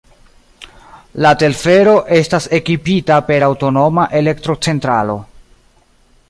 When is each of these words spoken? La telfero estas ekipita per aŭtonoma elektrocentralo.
La 1.25 1.33
telfero 1.43 1.93
estas 2.19 2.49
ekipita 2.59 3.19
per 3.29 3.39
aŭtonoma 3.49 4.07
elektrocentralo. 4.23 5.21